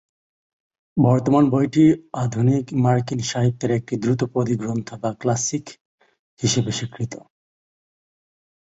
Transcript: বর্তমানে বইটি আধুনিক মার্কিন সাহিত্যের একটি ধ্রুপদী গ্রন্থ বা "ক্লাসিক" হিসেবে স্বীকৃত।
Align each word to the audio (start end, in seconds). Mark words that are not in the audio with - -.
বর্তমানে 0.97 1.47
বইটি 1.49 1.83
আধুনিক 2.15 2.65
মার্কিন 2.83 3.19
সাহিত্যের 3.31 3.71
একটি 3.71 3.93
ধ্রুপদী 4.03 4.55
গ্রন্থ 4.55 4.89
বা 5.01 5.09
"ক্লাসিক" 5.13 5.65
হিসেবে 6.39 6.71
স্বীকৃত। 6.71 7.13